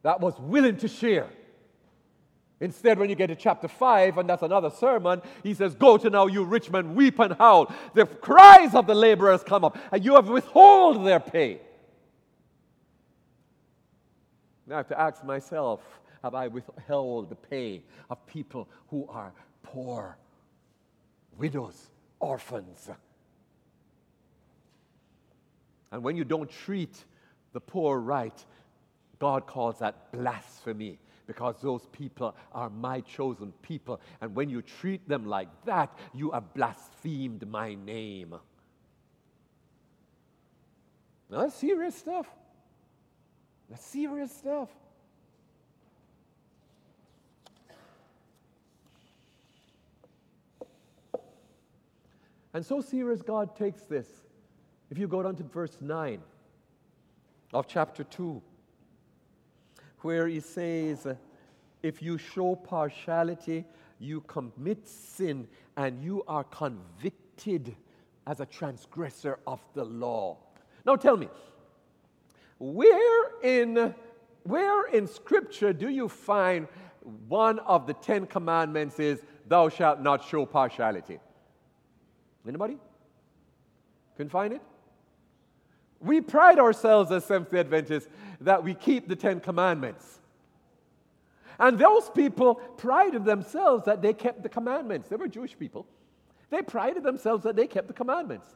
[0.04, 1.30] that was willing to share.
[2.62, 6.10] Instead, when you get to chapter 5, and that's another sermon, he says, Go to
[6.10, 7.74] now, you rich men, weep and howl.
[7.94, 11.60] The cries of the laborers come up, and you have withheld their pay.
[14.68, 15.82] Now I have to ask myself
[16.24, 20.18] have I withheld the pay of people who are poor,
[21.38, 22.90] widows, orphans?
[25.92, 27.06] And when you don't treat
[27.54, 28.44] the poor right,
[29.20, 30.98] God calls that blasphemy
[31.28, 34.02] because those people are my chosen people.
[34.22, 38.36] And when you treat them like that, you have blasphemed my name.
[41.30, 42.28] Now, that's serious stuff.
[43.70, 44.70] That's serious stuff.
[52.54, 54.08] And so serious God takes this.
[54.90, 56.22] If you go down to verse 9
[57.54, 58.42] of chapter 2,
[60.02, 61.06] where he says,
[61.84, 63.66] If you show partiality,
[64.00, 67.76] you commit sin and you are convicted
[68.26, 70.38] as a transgressor of the law.
[70.86, 71.28] Now tell me,
[72.58, 73.94] where in,
[74.44, 76.68] where in Scripture do you find
[77.28, 81.20] one of the Ten Commandments is, Thou shalt not show partiality?
[82.48, 82.78] Anybody?
[84.18, 84.62] Can find it?
[86.00, 88.08] We pride ourselves as Seventh day Adventists
[88.42, 90.20] that we keep the Ten Commandments.
[91.60, 95.08] And those people prided themselves that they kept the commandments.
[95.08, 95.86] They were Jewish people.
[96.50, 98.48] They prided themselves that they kept the commandments.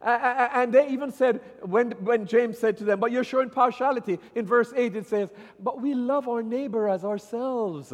[0.00, 4.46] And they even said, when, when James said to them, But you're showing partiality, in
[4.46, 5.30] verse 8 it says,
[5.60, 7.92] But we love our neighbor as ourselves.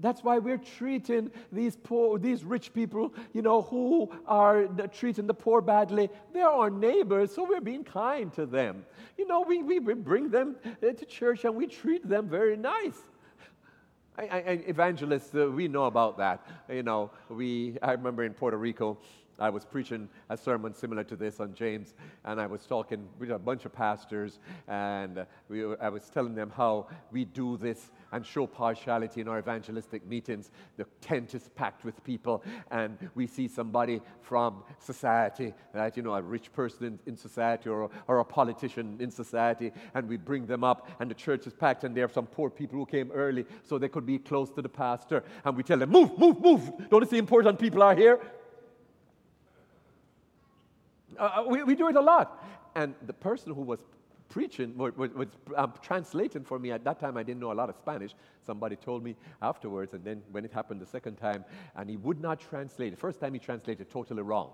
[0.00, 5.34] That's why we're treating these poor, these rich people, you know, who are treating the
[5.34, 6.10] poor badly.
[6.32, 8.84] They're our neighbors, so we're being kind to them.
[9.16, 12.98] You know, we, we bring them uh, to church and we treat them very nice.
[14.16, 16.46] I, I, evangelists, uh, we know about that.
[16.68, 18.98] You know, we, I remember in Puerto Rico,
[19.38, 23.30] I was preaching a sermon similar to this on James, and I was talking with
[23.30, 28.24] a bunch of pastors, and we, I was telling them how we do this and
[28.24, 30.50] show partiality in our evangelistic meetings.
[30.76, 36.14] The tent is packed with people, and we see somebody from society, right, you know,
[36.14, 40.46] a rich person in, in society or, or a politician in society, and we bring
[40.46, 43.10] them up, and the church is packed, and there are some poor people who came
[43.10, 46.40] early so they could be close to the pastor, and we tell them, Move, move,
[46.40, 46.72] move.
[46.90, 48.20] Don't you see important people are here?
[51.18, 52.44] Uh, uh, we, we do it a lot.
[52.74, 53.80] And the person who was
[54.28, 57.68] preaching, was, was um, translating for me at that time, I didn't know a lot
[57.68, 58.14] of Spanish.
[58.44, 61.44] Somebody told me afterwards, and then when it happened the second time,
[61.76, 62.92] and he would not translate.
[62.92, 64.50] The first time he translated totally wrong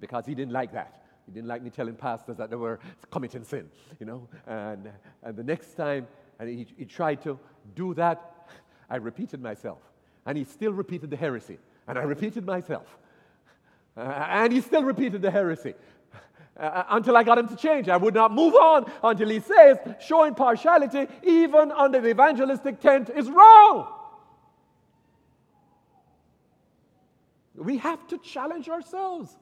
[0.00, 1.04] because he didn't like that.
[1.26, 2.80] He didn't like me telling pastors that they were
[3.10, 3.68] committing sin,
[4.00, 4.28] you know.
[4.46, 4.90] And,
[5.22, 6.06] and the next time,
[6.38, 7.38] and he, he tried to
[7.74, 8.48] do that,
[8.88, 9.80] I repeated myself.
[10.26, 11.58] And he still repeated the heresy.
[11.86, 12.98] And I repeated myself.
[13.98, 15.74] Uh, and he still repeated the heresy.
[16.56, 17.88] Uh, uh, until I got him to change.
[17.88, 23.10] I would not move on until he says showing partiality, even under the evangelistic tent,
[23.10, 23.88] is wrong.
[27.56, 29.36] We have to challenge ourselves.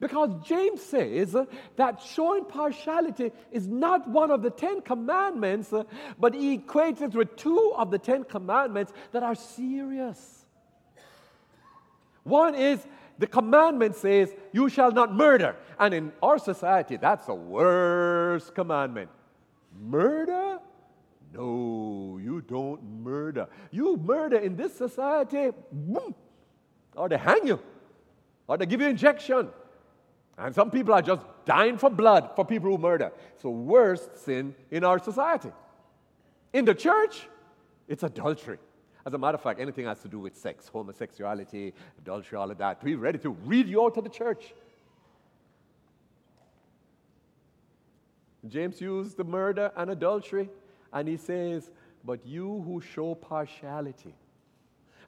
[0.00, 1.36] Because James says
[1.76, 5.72] that showing partiality is not one of the Ten Commandments,
[6.18, 10.44] but he equates it with two of the Ten Commandments that are serious.
[12.24, 12.84] One is
[13.18, 15.56] the commandment says, You shall not murder.
[15.78, 19.10] And in our society, that's the worst commandment.
[19.78, 20.58] Murder?
[21.32, 23.48] No, you don't murder.
[23.70, 26.14] You murder in this society, boom,
[26.94, 27.60] or they hang you,
[28.46, 29.48] or they give you injection.
[30.38, 33.12] And some people are just dying for blood for people who murder.
[33.34, 35.50] It's the worst sin in our society.
[36.52, 37.28] In the church,
[37.88, 38.58] it's adultery.
[39.06, 42.58] As a matter of fact, anything has to do with sex, homosexuality, adultery, all of
[42.58, 44.52] that, we're ready to read you out of the church.
[48.48, 50.50] James used the murder and adultery,
[50.92, 51.70] and he says,
[52.04, 54.12] But you who show partiality.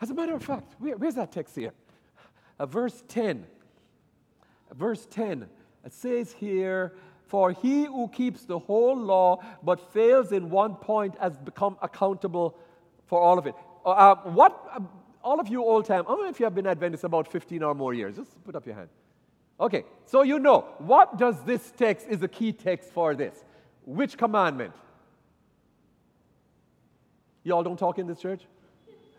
[0.01, 1.73] As a matter of fact, where, where's that text here?
[2.61, 3.45] Uh, verse 10.
[4.75, 5.49] Verse 10.
[5.85, 6.93] It says here,
[7.27, 12.57] For he who keeps the whole law but fails in one point has become accountable
[13.07, 13.55] for all of it.
[13.89, 14.81] Uh, uh, what, uh,
[15.25, 17.63] all of you old time, I don't know if you have been Adventist about 15
[17.63, 18.17] or more years.
[18.17, 18.91] Just put up your hand.
[19.59, 23.45] Okay, so you know, what does this text is the key text for this?
[23.87, 24.75] Which commandment?
[27.45, 28.43] Y'all don't talk in this church?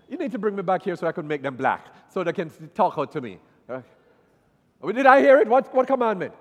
[0.08, 2.34] You need to bring me back here so I can make them black, so they
[2.34, 3.40] can talk out to me.
[3.68, 3.82] Uh,
[4.94, 5.48] did I hear it?
[5.48, 6.34] What, what commandment?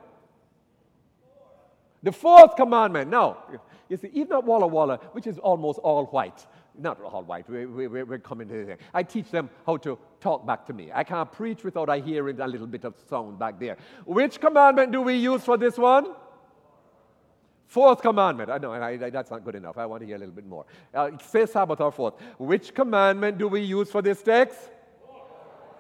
[2.03, 3.11] The fourth commandment.
[3.11, 3.39] No.
[3.89, 6.47] You see, even at Walla Walla, which is almost all white,
[6.79, 8.77] not all white, we, we, we're coming.
[8.95, 10.91] I teach them how to talk back to me.
[10.95, 13.77] I can't preach without I hearing a little bit of sound back there.
[14.05, 16.15] Which commandment do we use for this one?
[17.67, 18.51] Fourth commandment.
[18.51, 19.77] I know I, I, that's not good enough.
[19.77, 20.65] I want to hear a little bit more.
[20.95, 22.15] Uh, say Sabbath or fourth.
[22.39, 24.59] Which commandment do we use for this text?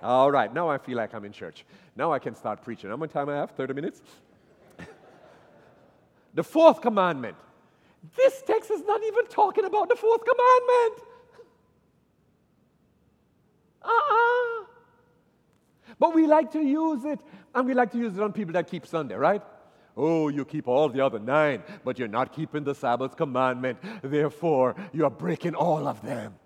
[0.03, 1.64] All right, now I feel like I'm in church.
[1.96, 2.90] Now I can start preaching.
[2.90, 3.53] How much time I have?
[3.53, 4.03] 30 minutes?
[6.34, 7.36] the fourth commandment.
[8.16, 11.03] This text is not even talking about the fourth commandment.
[13.82, 14.64] Uh-uh.
[15.99, 17.20] But we like to use it,
[17.55, 19.42] and we like to use it on people that keep Sunday, right?
[19.96, 23.78] Oh, you keep all the other nine, but you're not keeping the Sabbath commandment.
[24.03, 26.36] Therefore, you are breaking all of them.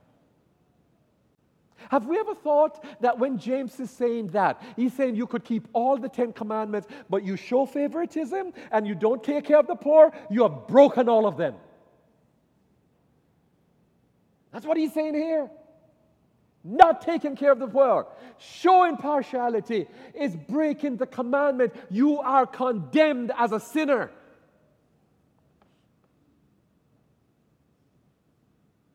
[1.93, 5.69] Have we ever thought that when James is saying that, he's saying you could keep
[5.75, 9.77] all the Ten Commandments, but you show favoritism and you don't take care of the
[9.77, 11.55] poor, you have broken all of them.
[14.53, 15.51] That's what he's saying here.
[16.65, 18.07] Not taking care of the poor,
[18.39, 21.75] showing partiality is breaking the commandment.
[21.91, 24.11] You are condemned as a sinner.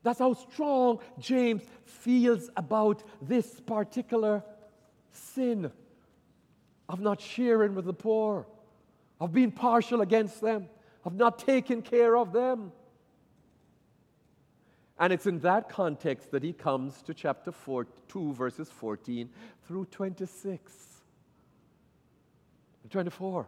[0.07, 4.41] That's how strong James feels about this particular
[5.11, 5.69] sin
[6.87, 8.47] of not sharing with the poor.
[9.19, 10.69] of being partial against them,
[11.03, 12.71] of not taking care of them.
[14.97, 19.27] And it's in that context that he comes to chapter 4, 2, verses 14
[19.67, 20.73] through 26.
[22.89, 23.45] 24,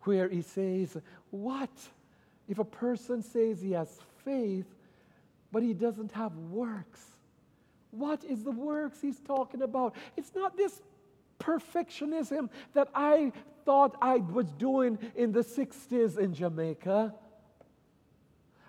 [0.00, 0.96] where he says,
[1.30, 1.70] What
[2.48, 4.66] if a person says he has faith,
[5.52, 7.00] but he doesn't have works?
[7.90, 9.94] What is the works he's talking about?
[10.16, 10.82] It's not this
[11.38, 13.32] perfectionism that I
[13.64, 17.14] thought I was doing in the 60s in Jamaica.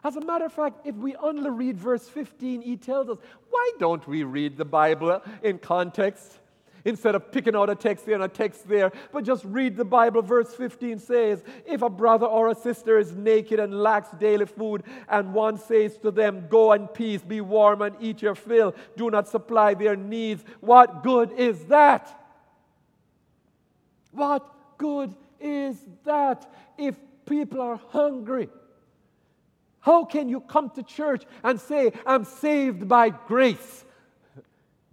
[0.03, 3.17] As a matter of fact, if we only read verse 15, he tells us,
[3.49, 6.39] why don't we read the Bible in context?
[6.87, 9.83] Instead of picking out a text here and a text there, but just read the
[9.83, 10.21] Bible.
[10.21, 14.83] Verse 15 says, If a brother or a sister is naked and lacks daily food,
[15.09, 19.11] and one says to them, Go in peace, be warm and eat your fill, do
[19.11, 22.07] not supply their needs, what good is that?
[24.13, 28.47] What good is that if people are hungry?
[29.81, 33.83] How can you come to church and say, I'm saved by grace,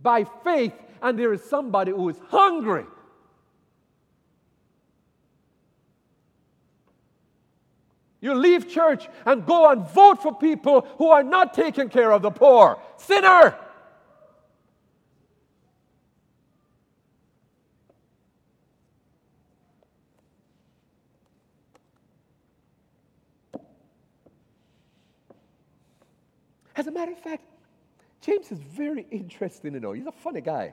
[0.04, 2.84] by faith, and there is somebody who is hungry?
[8.20, 12.22] You leave church and go and vote for people who are not taking care of
[12.22, 12.78] the poor.
[12.96, 13.58] Sinner!
[26.76, 27.42] As a matter of fact,
[28.24, 29.92] James is very interesting, you know.
[29.92, 30.72] He's a funny guy.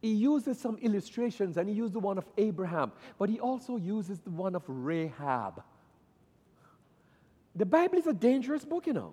[0.00, 4.20] He uses some illustrations and he used the one of Abraham, but he also uses
[4.20, 5.62] the one of Rahab.
[7.54, 9.12] The Bible is a dangerous book, you know.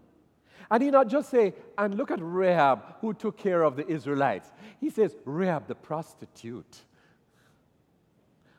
[0.71, 4.49] And he not just say, and look at Rahab who took care of the Israelites.
[4.79, 6.81] He says, Rahab the prostitute.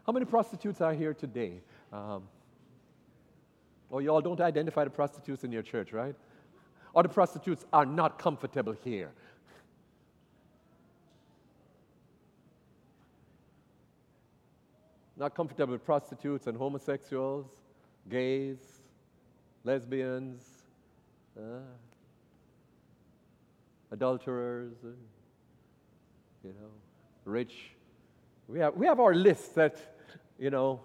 [0.06, 1.62] How many prostitutes are here today?
[1.90, 2.24] Um,
[3.90, 6.14] oh, you all don't identify the prostitutes in your church, right?
[6.94, 9.10] Or the prostitutes are not comfortable here.
[15.16, 17.46] Not comfortable with prostitutes and homosexuals,
[18.08, 18.58] gays,
[19.64, 20.42] lesbians,
[21.38, 21.58] uh,
[23.90, 24.88] adulterers, uh,
[26.42, 26.70] you know,
[27.24, 27.70] rich.
[28.48, 29.76] We have, we have our list that,
[30.38, 30.80] you know,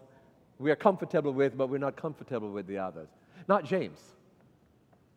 [0.60, 3.10] we are comfortable with, but we're not comfortable with the others.
[3.48, 4.00] Not James.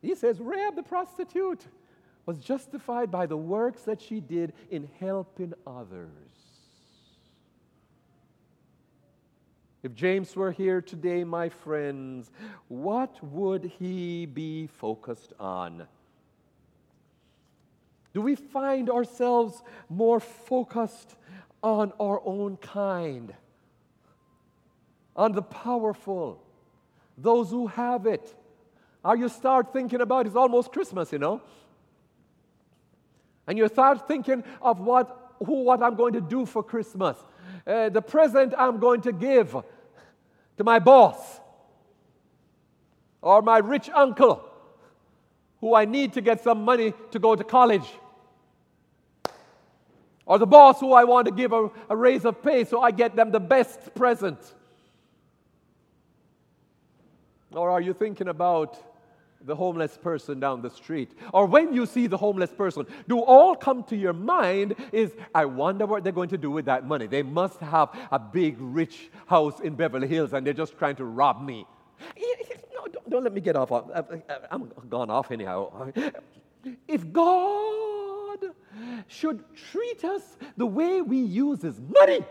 [0.02, 1.64] He says Rahab the prostitute
[2.26, 6.08] was justified by the works that she did in helping others.
[9.82, 12.30] If James were here today, my friends,
[12.68, 15.86] what would he be focused on?
[18.14, 21.16] Do we find ourselves more focused
[21.62, 23.34] on our own kind,
[25.16, 26.42] on the powerful,
[27.18, 28.34] those who have it?
[29.04, 31.40] Or you start thinking about it's almost Christmas, you know.
[33.46, 37.16] And you start thinking of what, who, what I'm going to do for Christmas,
[37.66, 39.56] uh, the present I'm going to give
[40.56, 41.40] to my boss
[43.20, 44.48] or my rich uncle
[45.60, 47.88] who I need to get some money to go to college.
[50.24, 52.92] Or the boss who I want to give a, a raise of pay so I
[52.92, 54.38] get them the best present.
[57.52, 58.91] Or are you thinking about
[59.44, 63.54] the homeless person down the street, or when you see the homeless person, do all
[63.54, 67.06] come to your mind is, I wonder what they're going to do with that money.
[67.06, 71.04] They must have a big, rich house in Beverly Hills and they're just trying to
[71.04, 71.66] rob me.
[72.74, 73.70] No, don't, don't let me get off.
[74.50, 75.92] I'm gone off anyhow.
[76.86, 78.38] If God
[79.06, 80.22] should treat us
[80.56, 82.24] the way we use His money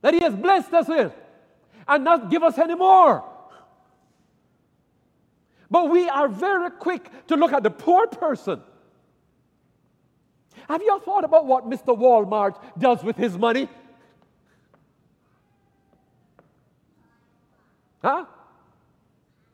[0.00, 1.12] that He has blessed us with
[1.86, 3.24] and not give us any more,
[5.70, 8.60] but we are very quick to look at the poor person.
[10.68, 11.96] Have you thought about what Mr.
[11.96, 13.68] Walmart does with his money?
[18.02, 18.24] Huh?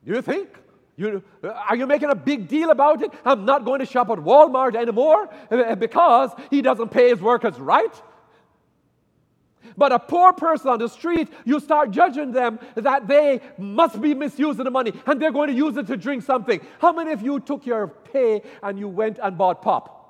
[0.05, 0.49] You think?
[0.97, 3.11] You, are you making a big deal about it?
[3.25, 7.59] I'm not going to shop at Walmart anymore eh, because he doesn't pay his workers
[7.59, 8.03] right?
[9.77, 14.14] But a poor person on the street, you start judging them that they must be
[14.14, 16.61] misusing the money and they're going to use it to drink something.
[16.79, 20.01] How many of you took your pay and you went and bought pop?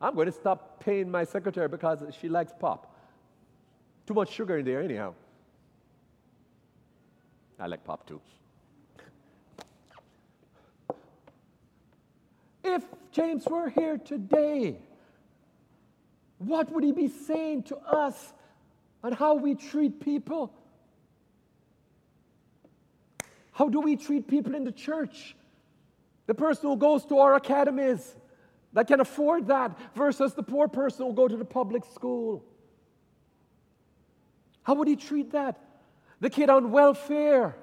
[0.00, 2.94] I'm going to stop paying my secretary because she likes pop.
[4.06, 5.14] Too much sugar in there, anyhow.
[7.58, 8.20] I like pop too.
[12.62, 14.76] If James were here today,
[16.38, 18.32] What would he be saying to us
[19.02, 20.52] on how we treat people?
[23.52, 25.34] How do we treat people in the church?
[26.26, 28.14] The person who goes to our academies
[28.72, 32.44] that can afford that versus the poor person who go to the public school.
[34.62, 35.58] How would he treat that?
[36.20, 37.56] The kid on welfare.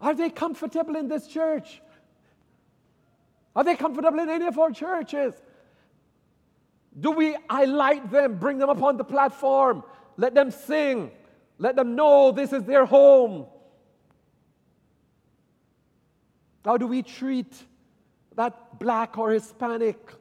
[0.00, 1.82] Are they comfortable in this church?
[3.54, 5.34] Are they comfortable in any of our churches?
[7.00, 9.84] Do we highlight them, bring them upon the platform,
[10.16, 11.10] let them sing,
[11.58, 13.46] let them know this is their home?
[16.64, 17.52] How do we treat
[18.34, 20.12] that black or Hispanic,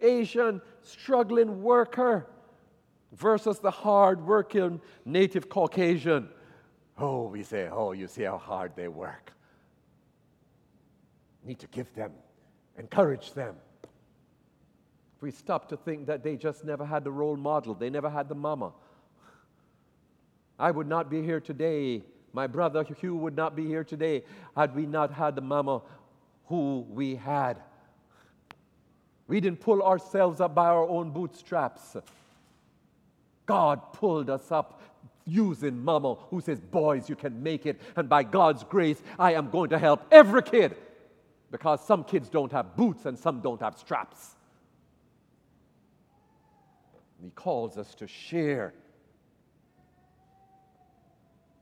[0.00, 2.26] Asian, struggling worker
[3.12, 6.28] versus the hard working native Caucasian?
[6.98, 9.32] Oh, we say, oh, you see how hard they work.
[11.44, 12.12] Need to give them,
[12.78, 13.56] encourage them.
[15.22, 18.28] We stop to think that they just never had the role model, they never had
[18.28, 18.72] the mama.
[20.58, 22.02] I would not be here today.
[22.34, 24.24] My brother Hugh would not be here today
[24.56, 25.82] had we not had the mama
[26.46, 27.60] who we had.
[29.28, 31.96] We didn't pull ourselves up by our own bootstraps.
[33.46, 34.80] God pulled us up
[35.24, 37.80] using mama who says, Boys, you can make it.
[37.96, 40.76] And by God's grace, I am going to help every kid
[41.50, 44.36] because some kids don't have boots and some don't have straps.
[47.22, 48.74] He calls us to share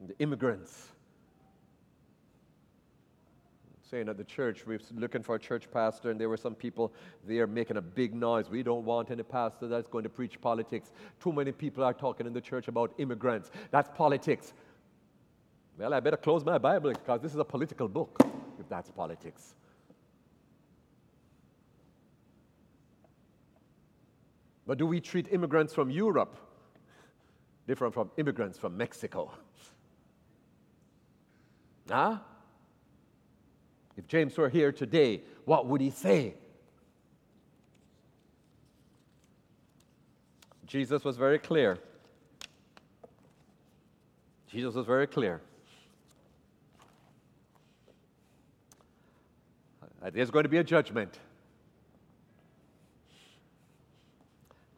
[0.07, 0.89] the immigrants.
[3.91, 6.55] Saying at the church, we were looking for a church pastor, and there were some
[6.55, 6.93] people
[7.27, 8.49] there making a big noise.
[8.49, 10.93] We don't want any pastor that's going to preach politics.
[11.21, 13.51] Too many people are talking in the church about immigrants.
[13.71, 14.55] That's politics.
[15.77, 18.23] Well, I better close my Bible because this is a political book,
[18.59, 19.55] if that's politics.
[24.71, 26.37] But do we treat immigrants from Europe
[27.67, 29.33] different from immigrants from Mexico?
[31.91, 32.19] Huh?
[33.97, 36.35] If James were here today, what would he say?
[40.69, 41.77] Jesus was very clear.
[44.47, 45.41] Jesus was very clear.
[50.13, 51.19] There's going to be a judgment.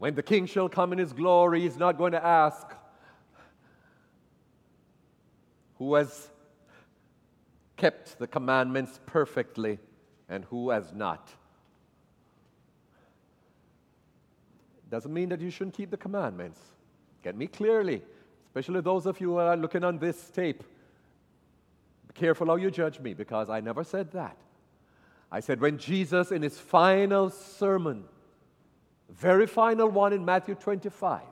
[0.02, 2.66] When the king shall come in his glory, he's not going to ask,
[5.78, 6.28] Who has
[7.76, 9.78] kept the commandments perfectly
[10.28, 11.30] and who has not?
[14.90, 16.58] Doesn't mean that you shouldn't keep the commandments.
[17.22, 18.02] Get me clearly,
[18.48, 20.64] especially those of you who are looking on this tape.
[22.08, 24.36] Be careful how you judge me because I never said that.
[25.30, 28.06] I said when Jesus, in his final sermon,
[29.16, 31.22] very final one in Matthew 25.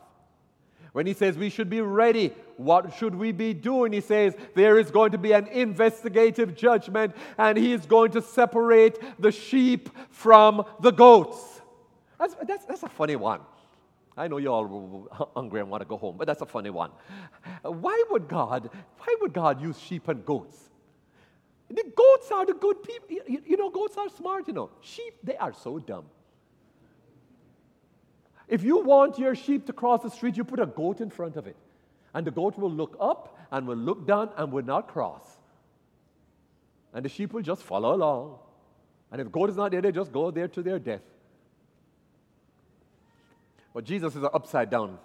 [0.92, 3.92] When he says we should be ready, what should we be doing?
[3.92, 8.22] He says there is going to be an investigative judgment and he is going to
[8.22, 11.60] separate the sheep from the goats.
[12.18, 13.40] That's, that's, that's a funny one.
[14.16, 16.90] I know you're all hungry and want to go home, but that's a funny one.
[17.62, 18.68] Why would God,
[18.98, 20.58] why would God use sheep and goats?
[21.68, 23.08] The goats are the good people.
[23.28, 24.70] You, you know, goats are smart, you know.
[24.80, 26.06] Sheep, they are so dumb.
[28.50, 31.36] If you want your sheep to cross the street, you put a goat in front
[31.36, 31.56] of it.
[32.12, 35.22] And the goat will look up and will look down and will not cross.
[36.92, 38.38] And the sheep will just follow along.
[39.12, 41.02] And if goat is not there, they just go there to their death.
[43.72, 44.98] But Jesus is an upside down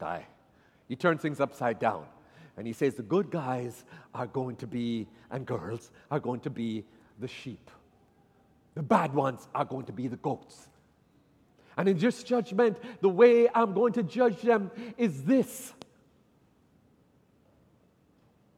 [0.00, 0.26] guy.
[0.88, 2.06] He turns things upside down.
[2.56, 6.50] And he says the good guys are going to be, and girls are going to
[6.50, 6.84] be
[7.20, 7.70] the sheep.
[8.74, 10.68] The bad ones are going to be the goats.
[11.78, 15.72] And in just judgment, the way I'm going to judge them is this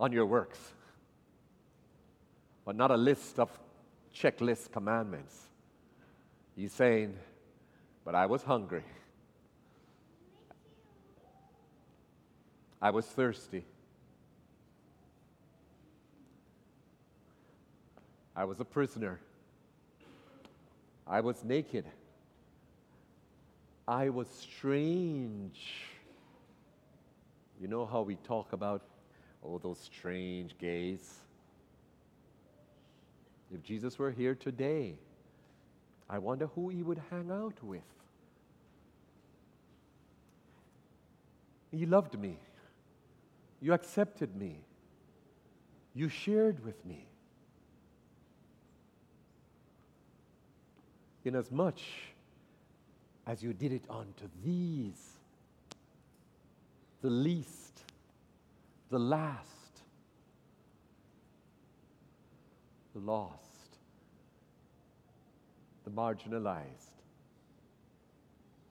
[0.00, 0.58] on your works,
[2.64, 3.50] but not a list of
[4.14, 5.38] checklist commandments.
[6.56, 7.14] He's saying,
[8.06, 8.84] But I was hungry,
[12.80, 13.66] I was thirsty.
[18.34, 19.20] I was a prisoner.
[21.06, 21.84] I was naked.
[23.90, 25.60] I was strange.
[27.60, 28.82] You know how we talk about,
[29.44, 31.18] oh, those strange gays?
[33.52, 34.94] If Jesus were here today,
[36.08, 37.82] I wonder who he would hang out with.
[41.72, 42.38] You loved me.
[43.60, 44.60] You accepted me.
[45.94, 47.08] You shared with me.
[51.24, 51.80] Inasmuch
[53.30, 55.12] as you did it unto these,
[57.00, 57.84] the least,
[58.90, 59.82] the last,
[62.92, 63.78] the lost,
[65.84, 66.96] the marginalized,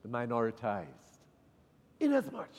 [0.04, 1.22] the minoritized,
[2.02, 2.50] inasmuch.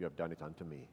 [0.00, 0.88] You have done it unto me.